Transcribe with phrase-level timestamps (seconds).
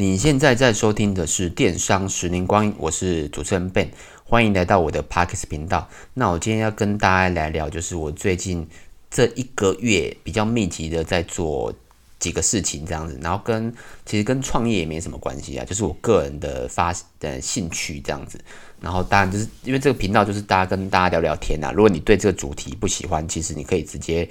[0.00, 3.88] 你现在在收听的是电商十年光阴，我是主持人 Ben，
[4.24, 5.86] 欢迎来到我的 Podcast 频道。
[6.14, 8.66] 那我今天要跟大家来聊，就是我最近
[9.10, 11.70] 这一个月比较密集的在做
[12.18, 13.70] 几个事情，这样子，然后跟
[14.06, 18.40] 其实跟创业也没什么关系啊，就是我个人的发的兴趣这样子。
[18.80, 24.26] 然后当然就是因为这个频道就是大家跟大家聊聊天啊，如果你对这个主题不喜欢，其实你可以直接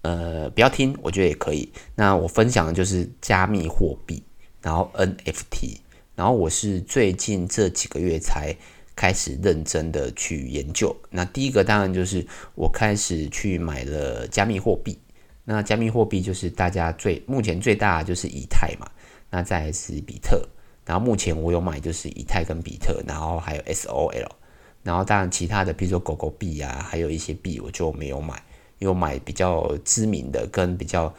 [0.00, 1.70] 呃不要听，我觉得也可以。
[1.94, 4.22] 那我分享的就是加密货币。
[4.62, 5.78] 然后 NFT，
[6.14, 8.54] 然后我是最近这几个月才
[8.94, 10.94] 开始认真的去研究。
[11.08, 14.98] 那第一个当然就是我开始去买了加密货币。
[15.44, 18.86] 那加密货币就是大家最目前最大的就是以太嘛，
[19.30, 20.46] 那再是比特。
[20.84, 24.28] 然后目前我有买就是以太跟比特，然后还有 SOL。
[24.82, 28.42] 然后当然其他的，比如说狗狗币啊，还有一些币我就没有买，
[28.78, 31.14] 因为买比较知名的跟比较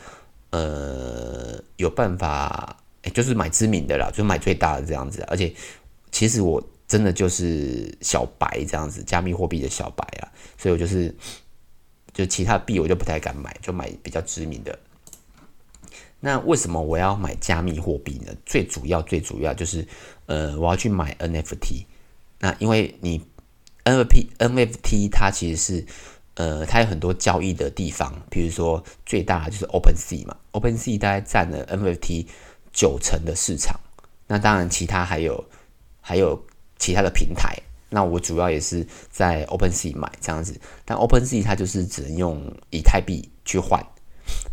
[0.52, 2.78] 呃有办法。
[3.04, 5.24] 欸、就是买知名的啦，就买最大的这样子。
[5.28, 5.52] 而且，
[6.12, 11.16] 其实我真的就是小白这样子，加密货币的小白啊，所以我就是，
[12.14, 14.78] 就其他币我就不太敢买，就买比较知名的。
[16.20, 18.32] 那为什么我要买加密货币呢？
[18.46, 19.88] 最主要、最主要就是，
[20.28, 21.86] 呃，我要去买 NFT。
[22.40, 23.20] 那因为你
[23.86, 25.86] NFT NFT 它其实是，
[26.36, 32.28] 呃，它有很多交易的地方，比如说最大就是 OpenSea 嘛，OpenSea 大概占了 NFT。
[32.74, 33.80] 九成的市场，
[34.28, 35.44] 那当然其他还有
[36.00, 36.42] 还有
[36.80, 37.56] 其他的平台，
[37.90, 43.86] 那我主要也是在 OpenSea 买这样子，但 OpenSea 它就是只能用以太币去换，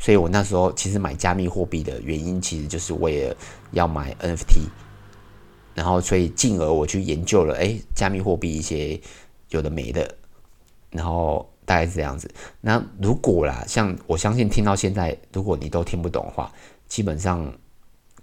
[0.01, 3.37] 所以我那时候其实买加密货币的原因，其实就是为了
[3.71, 4.67] 要买 NFT，
[5.75, 9.01] 然后所以进而我去研究了，哎，加密货币一些
[9.51, 10.13] 有的没的，
[10.91, 12.29] 然后大概是这样子。
[12.61, 16.53] 那如果啦，像我相信听到现在，如果你都听不懂的话，
[16.89, 17.51] 基本上。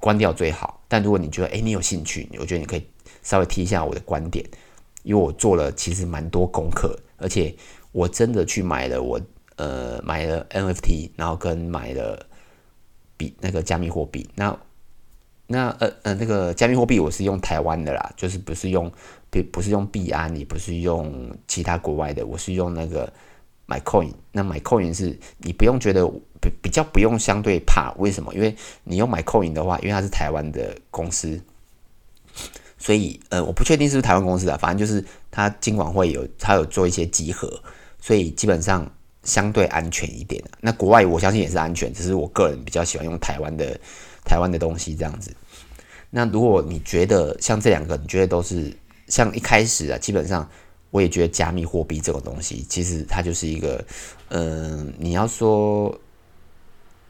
[0.06, 2.86] 关掉最好，但如果你觉得诶，你有兴趣，我觉得你可以
[3.23, 4.45] 稍微提一下我的观点，
[5.02, 7.56] 因为我做了其实蛮多功课，而且
[7.92, 9.20] 我真的去买了我
[9.55, 12.23] 呃买了 NFT，然后跟买了
[13.17, 14.55] 比那个加密货币，那
[15.48, 18.92] 那呃呃那个加密货币我是用台湾的啦，就是不是用
[19.32, 23.11] 不不是用币安，也不是用其他国外的，我是用那个。
[23.67, 26.08] 买 coin，那买 coin 是你不用觉得
[26.61, 28.33] 比较不用相对怕，为什么？
[28.33, 31.39] 因为你用买 coin 的话，因为它是台湾的公司，
[32.78, 37.61] 所以呃，我不确定是不是台湾公司的，反正就是它金管会有它有做一些集合，
[38.00, 38.89] 所以基本上
[39.23, 40.44] 相对安全一点。
[40.61, 43.80] 那国外我相信也是安全，只是我个人比较喜欢用台湾的
[44.23, 45.36] 台湾的东西这样子。
[46.10, 48.76] 那如果你觉得像这两个，你觉得都是
[49.08, 50.50] 像一开始啊，基本上。
[50.92, 53.84] 我也觉得加密货币这种东西，其实它就是一个，
[54.30, 55.94] 嗯、你要说，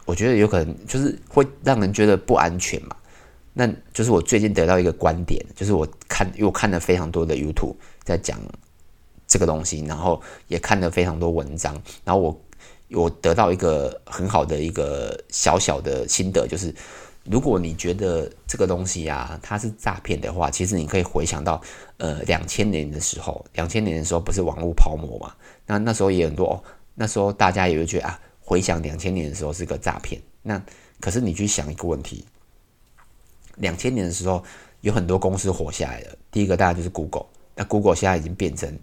[0.06, 2.96] 我觉得有可能就是会让人觉得不安全嘛。
[3.54, 8.40] 那就是我最近得到一个观点，就是我看，因为我看了非常多的 YouTube 在讲
[9.28, 11.74] 这个东西，然后也看了非常多文章，
[12.04, 12.42] 然后我
[12.92, 16.74] 我得到一个很好的一个小小的心得，就是。
[17.28, 21.60] 如果你觉得这个东西啊，它是诈骗的话，其实你可以回想到，
[21.98, 25.34] 呃，两千年的时候，两千年的时候不是网络泡沫嘛？
[25.66, 26.64] 那那时候也很多，哦，
[26.94, 30.22] 那时候大家也会觉得啊，回想两千年的时候是个诈骗。
[30.44, 30.64] 那
[31.02, 32.24] 可是你去想一个问题，
[33.56, 34.42] 两千年的时候
[34.82, 37.26] 有很多公司活下来了，第一个当然就是 Google，
[37.56, 38.80] 那 Google 现在已经变成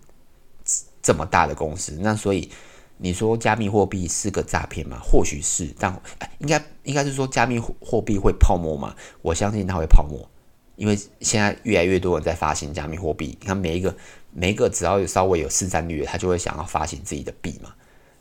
[1.01, 2.51] 这么大的公司，那所以。
[2.99, 5.01] 你说加密货币是个诈骗吗？
[5.03, 6.01] 或许是，但
[6.39, 8.95] 应该应该是说加密货币会泡沫吗？
[9.23, 10.31] 我相信它会泡沫，
[10.77, 13.37] 因为现在越来越多人在发行加密货币。
[13.41, 13.97] 你看每一个
[14.31, 17.75] 每一个只要有稍微有市占率，他就会想要发行自己的币嘛。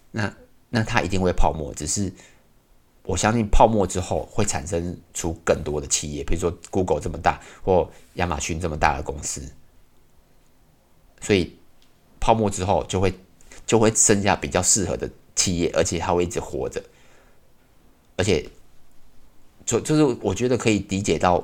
[0.09, 0.34] 那
[0.72, 2.12] 那它一定会泡沫，只是
[3.04, 9.44] 我相信泡沫之后会产生出更多的企业，比如说 Google 这么大或亚马逊这么大的公司，
[11.20, 11.56] 所以
[12.20, 13.14] 泡沫之后就会。
[13.64, 16.84] 就会剩下比较适合的企业，而且它会一直活着，
[18.18, 18.50] 而且
[19.66, 21.42] 就就是我觉得可以理解到，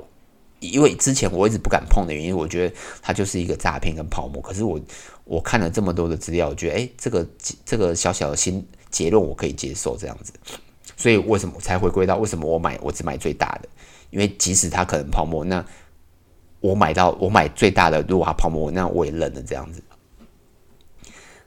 [0.60, 4.42] 因为之前我一直不敢碰的原因，我觉得它就是一个诈骗跟泡沫。
[4.42, 4.78] 可是我
[5.24, 7.26] 我看了这么多的资料，我觉得哎，这个
[7.64, 10.34] 这个小小的心结论我可以接受这样子。
[10.96, 13.70] 所以为什么才回归到为什么我买我只买最大的？
[14.10, 15.64] 因为即使它可能泡沫，那
[16.60, 19.84] 我买到我买最大的，如果它泡沫，那我也认了这样子。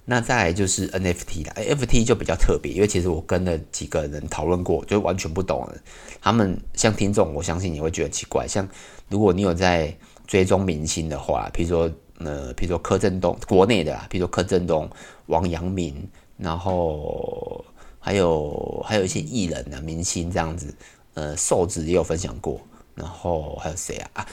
[0.05, 5.75] 那再来就是 NFT 啦，NFT 就比较特别，因为其实我跟了几个人讨论过，就完全不懂了。
[6.21, 8.47] 他们像听众，我相信你会觉得奇怪。
[8.47, 8.69] 像
[9.09, 9.97] 如果你有在
[10.27, 14.91] 追踪明星的话，比如说呃，比如说柯震东，国内的啦，比如说柯震东、
[15.27, 16.09] 王阳明，
[16.41, 17.65] 然后
[17.99, 20.75] 还有还有一些艺人啊、明星这样子，
[21.15, 22.61] 呃，瘦子也有分享过。
[22.97, 24.11] 然后还有谁啊？
[24.15, 24.27] 啊，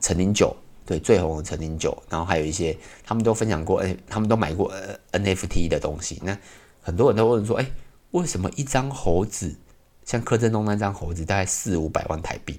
[0.00, 0.56] 陈零九，
[0.86, 2.74] 对，最红的陈零九，然后还有一些，
[3.04, 4.72] 他们都分享过，哎，他们都买过
[5.12, 6.18] NFT 的东西。
[6.24, 6.38] 那
[6.80, 7.70] 很多人都问说，哎，
[8.12, 9.54] 为什么一张猴子，
[10.04, 12.58] 像柯震东那张猴子，大概四五百万台币？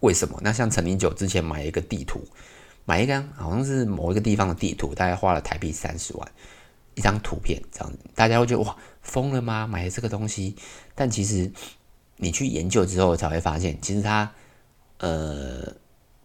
[0.00, 0.38] 为什么？
[0.42, 2.20] 那像陈零九之前买一个地图，
[2.84, 6.32] 买一张好像是某一个地方的地图，大概花了台币三十万
[6.98, 9.66] 一张图片，这样子，大家会觉得哇，疯了吗？
[9.66, 10.54] 买了这个东西？
[10.94, 11.50] 但其实
[12.16, 14.30] 你去研究之后才会发现，其实它，
[14.98, 15.72] 呃，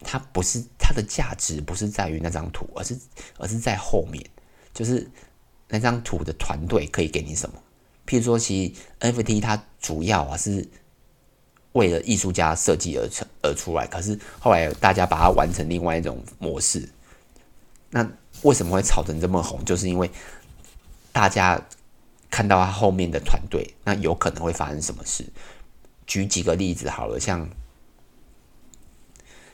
[0.01, 2.97] 它不是它的价值不是在于那张图，而是
[3.37, 4.21] 而是在后面，
[4.73, 5.07] 就是
[5.69, 7.55] 那张图的团队可以给你什么。
[8.07, 10.67] 譬如说，其实 NFT 它主要啊是。
[11.73, 16.87] 为了艺术家设计而成而出来，可是后来大家把它玩成另外一种模式。
[17.89, 18.07] 那
[18.43, 19.65] 为什么会炒成这么红？
[19.65, 20.07] 就是因为
[21.13, 21.65] 大家
[22.29, 25.25] 看到他后面的团队，那有可能会发生什么事？
[26.05, 27.49] 举几个例子好了，像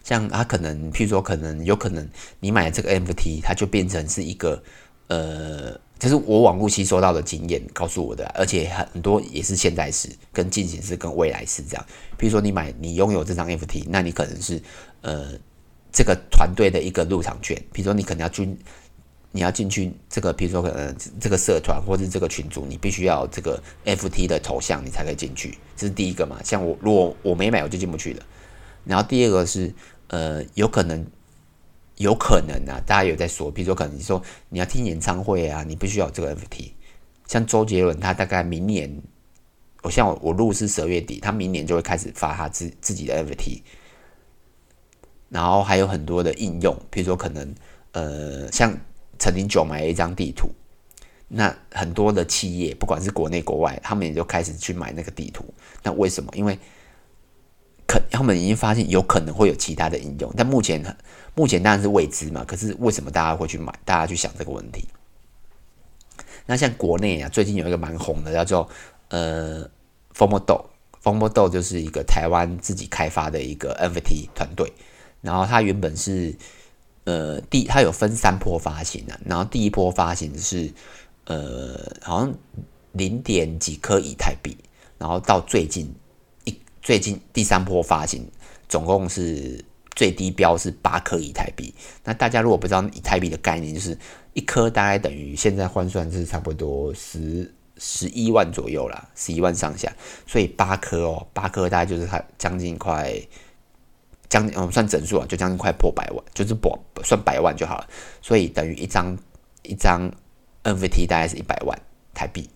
[0.04, 2.10] 像他可能，譬如说，可能有可能
[2.40, 4.64] 你买这个 NFT，它就变成是一个
[5.06, 5.80] 呃。
[6.00, 11.86] 就是我网络吸收到的经验告诉我的，而且很多也是现在时、跟进行式、跟未来式这样。
[12.18, 14.62] 譬如说你买、你拥有这张 FT，那你可能是
[15.02, 15.34] 呃
[15.92, 17.62] 这个团队的一个入场券。
[17.74, 18.58] 比如说你可能要进，
[19.32, 25.58] 你要进去这个，比如说可能这个社团或者这个群组，你必须要这个 FT 的头像，你才可以进去。
[25.76, 26.40] 这是第一个嘛。
[26.44, 28.26] 像我如果我没买，我就进不去了。
[28.86, 29.74] 然后第二个是
[30.08, 31.06] 呃有可能。
[32.00, 36.72] 有可能啊，大家有在说，比如说可能你说你要听演唱会啊，你必须要这个 FT。
[37.28, 38.90] 像周杰伦，他大概明年，
[39.82, 43.62] 我像我我录是十二月底，他明年就会开始发他自自己的 FT。
[45.28, 47.54] 然后还有很多的应用，比如说可能
[47.92, 48.74] 呃，像
[49.20, 50.50] 陈零九买了一张地图，
[51.28, 55.46] 那很多的企业，不管是国内国外，他们也就开始去买那个地图。
[55.84, 56.32] 那为什么？
[56.34, 56.58] 因为
[57.86, 60.98] 可他们已经发现有可能会有其他的应用，但目前
[61.36, 62.44] 目前当然是未知嘛。
[62.46, 63.74] 可是为什么大家会去买？
[63.84, 64.88] 大家去想这个问题。
[66.46, 68.70] 那像国内啊，最近有一个蛮红的，叫做
[69.10, 69.70] 呃
[70.16, 74.72] FOMO，FOMO 豆就是一个台湾自己开发的一个 NFT 团队。
[75.22, 76.34] 然后它原本是
[77.10, 80.72] 呃第它有分三波发行的，啊，然后第一波发行是
[81.26, 82.34] 呃好像
[82.92, 84.56] 零点几颗以太币，
[84.98, 85.94] 然后到最近
[86.46, 86.56] 一。
[86.82, 88.26] 最近第三波发行，
[88.68, 89.64] 总共是
[89.96, 91.72] 最低标是八颗以太币。
[92.06, 93.96] 那大家如果不知道以太币的概念，就是
[94.34, 99.94] 一颗大概等于现在换算是差不多十十一万左右啦，十一万上下。
[100.26, 103.14] 所以八颗哦，八颗大概就是它将近快
[104.30, 107.88] 将近我们算整数啊，就将近快破百万，就是破算百万就好了。
[108.22, 109.18] 所以等于一张
[109.64, 110.10] 一张
[110.64, 111.78] NFT 大概是一百万
[112.14, 112.50] 台币。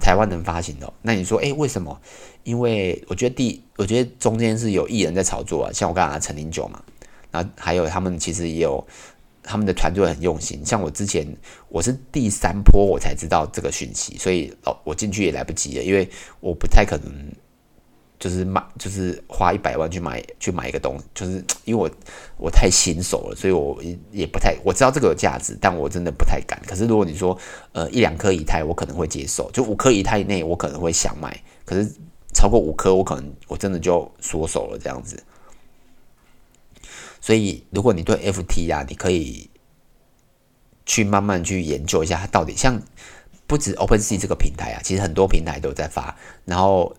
[0.00, 2.00] 台湾能发行的，那你说，哎、为什么？
[2.42, 6.82] 因为我觉得第，我觉得中间是有艺人在炒作啊，像我刚才陈零九嘛，
[7.30, 8.84] 然后还有他们其实也有
[9.44, 10.66] 他们的团队很用心。
[10.66, 11.24] 像我之前
[11.68, 17.32] 我是第三波我才知道这个讯息，所以哦，我进去也来不及了，因为我不太可能。
[18.24, 21.90] 就是买，就是花一百万去买去买一个东西，就是因为我
[22.38, 23.78] 我太新手了，所以我
[24.12, 26.58] 也不太我知道这个有价值，但我真的不太敢。
[26.66, 27.38] 可是如果你说
[27.72, 31.38] 呃一两颗以太，我可能会接受；就五颗以太以内，我可能会想买。
[31.66, 31.86] 可是
[32.32, 35.22] 超过五颗，我可能我真的就缩手了这样子。
[37.20, 39.50] 所以如果你对 FT 啊，你可以
[40.86, 42.80] 去慢慢去研究一下，它到底像
[43.46, 46.96] 不止 OpenSea 这个平台啊，其实很多平台都在发，然后。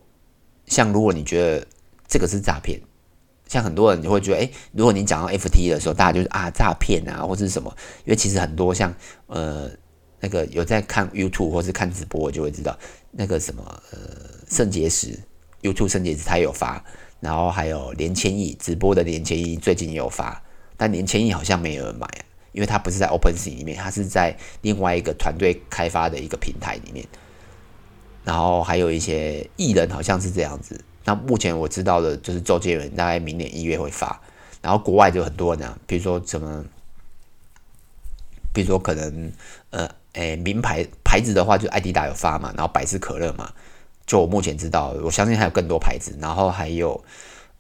[0.68, 1.68] 像如果你觉得
[2.08, 2.80] 这个是诈骗，
[3.48, 7.76] 像很多人就会觉得，哎，如果你讲到 FT 的时候，大家就是啊诈骗啊，或是什么？
[8.06, 8.94] 因为其实很多像
[9.28, 9.70] 呃
[10.20, 12.78] 那个有在看 YouTube 或是看直播，就会知道
[13.12, 14.00] 那个什么呃
[14.50, 15.20] 肾结石
[15.62, 16.84] YouTube 肾结石他有发，
[17.20, 20.44] 然后还有连千亿直播的连千亿最近也有发，
[20.76, 27.06] 但连千亿好像没有人买啊，因为他不是在 OpenSea 里面，他是在另外一个团队开发的一个平台里面。
[28.26, 30.84] 然后还有一些艺人好像是这样子。
[31.06, 34.20] 那目前我知道的就是周杰伦，大概明年一月会发。
[34.62, 36.66] 然后国外就很多人啊，比如说什么，
[38.52, 39.32] 比如说可能
[39.70, 43.54] 呃，诶，名牌牌子的话，就艾迪达有发嘛，然后百事可乐嘛。
[44.08, 46.18] 就我目前知道，我相信还有更多牌子。
[46.20, 47.04] 然后还有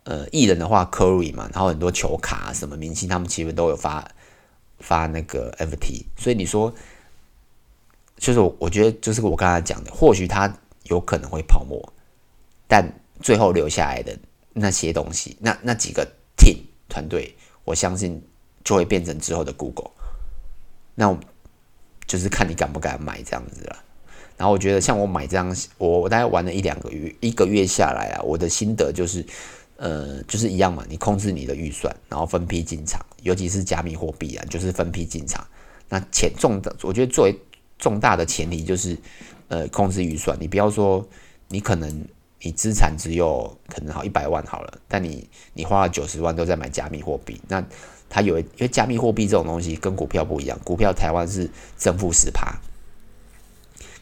[0.06, 4.10] 呃，艺人的话，Curry 嘛，然后很多球卡什么明星，他们其实都有发
[4.80, 6.06] 发那个 FT。
[6.18, 6.74] 所以你说。
[8.18, 10.52] 就是我，我觉得就是我刚才讲的，或许它
[10.84, 11.94] 有可能会泡沫，
[12.68, 12.88] 但
[13.22, 14.18] 最后留下来的
[14.54, 16.08] 那些东西，那那几个
[16.38, 16.58] team
[16.88, 18.22] 团队，我相信
[18.64, 19.92] 就会变成之后的 Google。
[20.96, 21.20] 那我
[22.08, 23.84] 就是看你敢不敢买这样子了。
[24.38, 29.26] 然后我觉得，像我买这样，我我大概玩了一两个月，一个月下来啊，我的心得就是，
[29.78, 35.46] 呃，就是一样嘛，你控制你的预算，然后分批进场，尤其是加密货币啊，就是分批进场。
[35.88, 37.40] 那钱重的，我觉得作为
[37.77, 38.98] 重大的前提就是，
[39.48, 40.38] 呃，控制预算。
[40.39, 41.08] 你不要说
[41.48, 42.08] 你可能
[42.39, 47.63] 你资产只有可能好一百万好了，但你你花了九十万都在买加密货币，那
[48.10, 52.55] 它有因为加密货币这种东西跟股票不一样，股票台湾是正负十趴，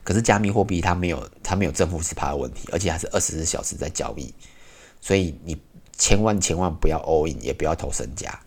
[0.03, 4.33] 可是加密货币它没有它没有正负十趴的问题，而且还是二十四小时在交易。
[4.99, 5.57] 所以你
[5.97, 8.37] 千万千万不要 all in，也不要投身家，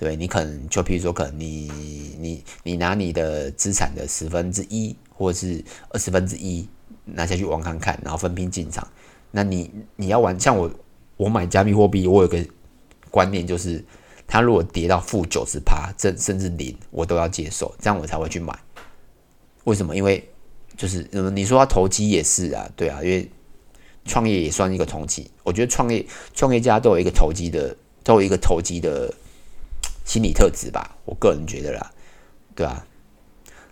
[0.00, 1.70] 对，你可能就譬如说，可能你
[2.18, 6.66] 你你拿你的资产的十分之一或者是二十分之一
[7.04, 8.88] 拿下去玩看看，然后分批进场。
[9.30, 10.70] 那你你要玩，像我
[11.18, 12.42] 我买加密货币，我有个
[13.10, 13.84] 观念就是，
[14.26, 18.58] 它如果跌到负九十趴，甚甚至零，我都要接受，这样我才会去买。
[19.64, 19.94] 为什么？
[19.94, 20.26] 因为
[20.78, 23.30] 就是你说要投机也是啊，对啊，因为。
[24.06, 29.12] 创业也算一个投机，我觉得创业创业家都有一个投机的，都有一个投机的
[30.10, 31.92] 心理特质吧，我个人觉得啦，
[32.56, 32.86] 对吧、啊？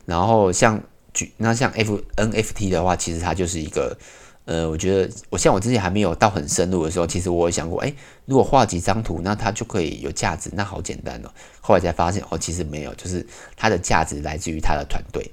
[0.06, 0.80] 然后像
[1.12, 3.98] 举那像 F NFT 的话，其实它就是一个，
[4.44, 7.92] 呃，我觉得我像我之前还没有到很深入的时候，其实我有想过，哎，
[8.24, 11.30] 如果画几张图，那它就可以有价值，那好简单哦。
[11.60, 13.26] 后来才发现，哦，其实没有，就是
[13.56, 15.28] 它的价值来自于它的团队，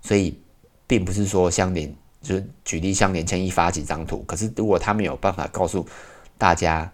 [0.00, 0.40] 所以
[0.86, 1.92] 并不是说相连。
[2.20, 5.86] 就是举例，像连千一发几张图，可是如果他没有办法告诉
[6.36, 6.92] 大家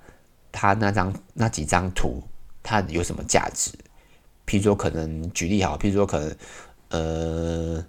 [0.52, 2.22] 他那张那几张图
[2.64, 3.70] 它有什么价值，
[4.44, 6.36] 譬如说可能举例好，譬如说可能
[6.88, 7.86] 呃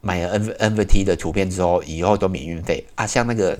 [0.00, 3.56] 买了 N NFT 的图片之后，以后都免运费啊，像那个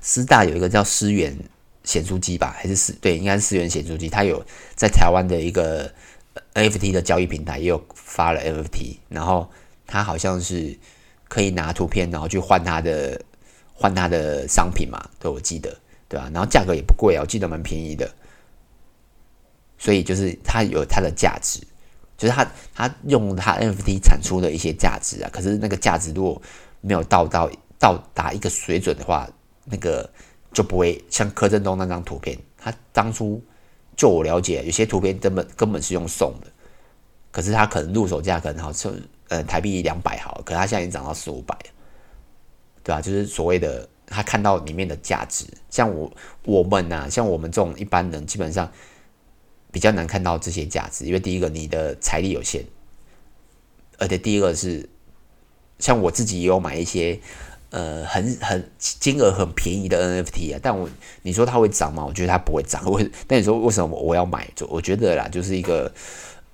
[0.00, 1.36] 师大有一个叫思源
[1.82, 4.44] 显书机吧，还是思对，应该是思源显书机，它有
[4.76, 5.92] 在台湾的一个
[6.54, 9.50] NFT 的交易平台也有发了 NFT，然后
[9.88, 10.78] 它好像是。
[11.28, 13.20] 可以拿图片，然后去换他的
[13.74, 15.10] 换他的商品嘛？
[15.18, 15.76] 对，我记得，
[16.08, 16.30] 对吧？
[16.32, 18.08] 然后价格也不贵啊，我记得蛮便宜的。
[19.78, 21.60] 所以就是它有它的价值，
[22.16, 25.30] 就是它它用它 NFT 产出的一些价值啊。
[25.32, 26.40] 可是那个价值如果
[26.80, 29.28] 没有到到到达一个水准的话，
[29.64, 30.08] 那个
[30.52, 32.38] 就不会像柯震东那张图片。
[32.56, 33.42] 他当初
[33.96, 36.46] 就我了解，有些图片根本根本是用送的，
[37.30, 38.92] 可是他可能入手价可能好像。
[39.28, 41.58] 呃，台币两百好，可是它现在已经涨到四五百，
[42.84, 43.00] 对吧？
[43.00, 46.08] 就是所谓的他看到里面的价值，像我
[46.44, 48.70] 我们呐，像我们这种一般人，基本上
[49.76, 52.64] 比较难看到这些价值，因为第一个你的财力有限，
[53.98, 54.88] 而且第一个是
[55.78, 57.20] 像我自己也有买一些
[57.68, 60.88] 呃很很金额很便宜的 NFT 啊，但我
[61.20, 62.06] 你说它会涨吗？
[62.06, 62.90] 我觉得它不会涨。
[62.90, 64.48] 为但你说为什么我要买？
[64.56, 65.92] 就我觉得啦，就是一个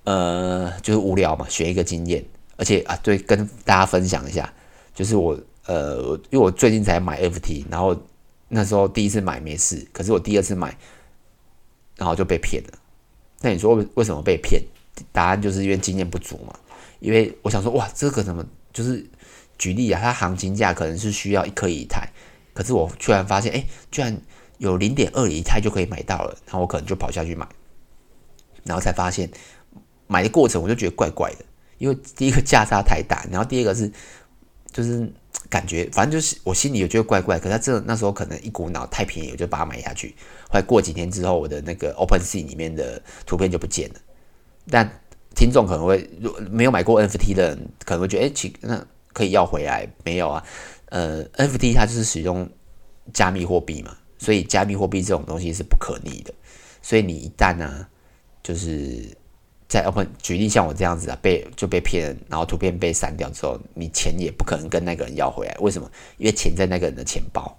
[0.03, 2.25] 呃，就是无聊嘛，学一个经验。
[2.57, 4.53] 而且啊，对，跟大家分享一下，
[4.97, 7.97] 就是我呃，因为我最近才买 FT，然后
[8.49, 10.77] 那时候第一次买没事，可是我第二次买，
[11.97, 12.79] 然后就被骗了。
[13.43, 14.63] 那你说为什么被骗？
[15.11, 16.55] 答案就是因为经验不足嘛。
[17.01, 19.05] 因为我想说，哇，这个怎么就是
[19.59, 20.01] 举例啊？
[20.01, 22.09] 它行情价可能是需要一颗以太，
[22.55, 24.17] 可是我突然发现，哎，居然
[24.59, 27.49] 有零点二以太就可以买到了，然后我可能就跑下去买，
[28.63, 29.29] 然后才发现
[30.07, 31.45] 买的过程我就觉得怪怪的。
[31.79, 33.91] 因为第一个价差太大，然后第二个是
[34.71, 35.13] 就是
[35.53, 37.39] 感觉，反正就是我心里有觉得怪怪。
[37.39, 40.15] 可是他这那时候可能一股脑太便宜，我就把它买下去。
[40.49, 43.97] 后来过几天之后，我的那个 OpenSea 里面的图片就不见了。
[44.71, 44.91] 但
[45.35, 48.83] 听众可能会，如没有买过 NFT 的人可能会觉得，哎，其那
[49.13, 50.43] 可以要回来没有啊？
[50.87, 52.49] 呃，NFT 它就是使用
[53.13, 56.33] 加密货币嘛，所以加密货币这种东西是不可逆的。
[56.81, 57.87] 所以你一旦呢、
[58.43, 59.15] 就是。
[59.73, 65.57] 在 Open 举例，像我这样子啊，被就被骗，然后图片被删掉之后，你钱也不可能跟那个人要回来。
[65.61, 65.91] 为什么？
[66.19, 67.57] 因为钱在那个人的钱包。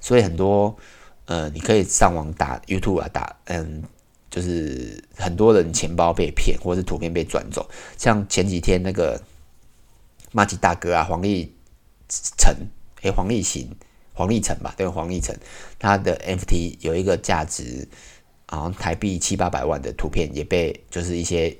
[0.00, 0.76] 所以很多
[1.24, 3.82] 呃，你可以上网打 YouTube 啊，打嗯，
[4.30, 7.68] 就是很多人钱包被骗，或者是图片被转走。
[7.98, 9.20] 像前几天那个
[10.30, 11.52] 麻吉大哥啊，黄立
[12.38, 12.54] 成，
[13.02, 13.68] 诶，黄立行，
[14.12, 15.34] 黄立成吧，对，黄立成，
[15.76, 17.88] 他的 NFT 有一个价值。
[18.48, 21.56] 好像台币七八百万的图片也被，就是一些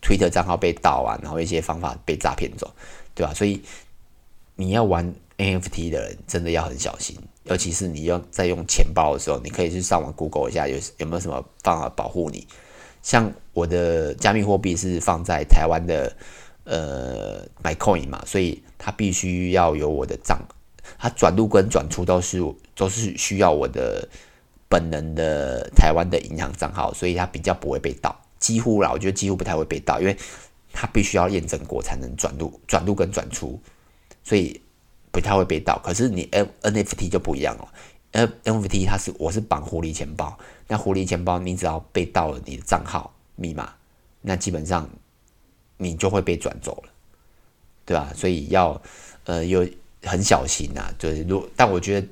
[0.00, 2.72] Twitter 账号被盗啊，然后一些方法被诈骗走，
[3.14, 3.34] 对吧？
[3.34, 3.60] 所以
[4.54, 12.46] 你要玩 NFT 的人真的要很小心，尤其是你用在用钱包的时候，你可以去上网 Google 一下有有没有什么方法保护你。
[13.02, 16.16] 像我的加密货币是放在台湾的
[16.62, 20.38] 呃 MyCoin 嘛，所以它必须要有我的账，
[20.98, 22.40] 它转入跟转出都是
[22.76, 24.08] 都是需要我的。
[24.72, 30.16] 本人的台湾的银行账号，所以他比较不会被盗，几乎啦，我觉得几乎不太会被盗，因为
[30.72, 33.60] 他必须要验证过才能转入、转入跟转出，
[34.24, 34.58] 所以
[35.10, 35.78] 不太会被盗。
[35.84, 37.68] 可是你 N NFT 就不一样哦
[38.44, 40.38] ，NFT 它是我是绑狐狸钱包，
[40.68, 43.74] 那狐狸钱包你只要被盗了你的账号密码，
[44.22, 44.88] 那基本上
[45.76, 46.90] 你就会被转走了，
[47.84, 48.10] 对吧？
[48.16, 48.80] 所以要
[49.24, 49.68] 呃有
[50.02, 52.08] 很小心呐、啊，就是如但我觉得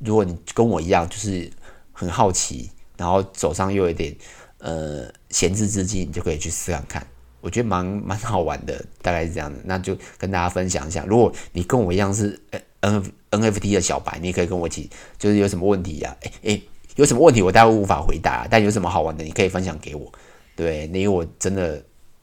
[0.00, 1.50] 如果你跟我一样，就是
[1.94, 4.14] 很好奇，然后手上又有点
[4.58, 7.06] 呃闲置资金，你就可以去试看看。
[7.40, 9.58] 我觉得蛮蛮好玩的，大概是这样的。
[9.64, 12.40] 那就跟大家分享一下，如果你跟我一样是
[12.80, 16.16] N NFT 的小白，你也可以跟我一起，就是有什么问题呀、啊？
[16.22, 16.62] 诶、欸、诶、
[16.96, 20.10] 有什么问题我待会无法回答，但有什么好玩的，你可以分享给我。
[20.56, 21.82] 对，因为我真的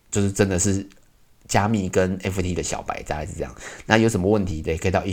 [0.10, 0.88] 就是真的是
[1.48, 3.56] 加密跟 FT 的小白，大概是这样。
[3.86, 5.04] 那有什么问题的，可以到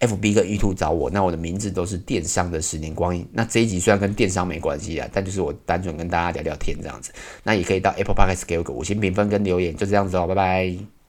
[0.00, 1.08] FB 跟 YouTube 找我。
[1.10, 3.26] 那我的名字都是电商的十年光阴。
[3.32, 7.12] 那这一集虽然跟电商没关系啊，但就是我单纯跟大家聊聊天这样子。
[7.42, 11.03] 那也可以到 Apple Podcast 给我个五星评分跟留言，就这样子哦，拜拜。